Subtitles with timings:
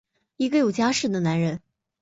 [0.37, 1.61] 一个有家室的男人！